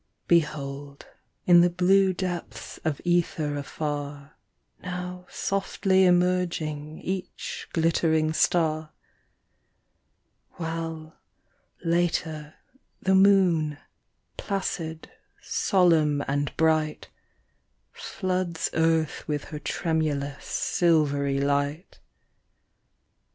[0.27, 1.05] Behold,
[1.45, 4.35] in the blue depths of ether afar,
[4.81, 8.93] Now softly emerging each glittering star;
[10.53, 11.17] While,
[11.85, 12.55] later,
[12.99, 13.77] the moon,
[14.37, 17.09] placid, solemn and bright,
[17.91, 21.99] Floods earth with her tremulous, silvery light.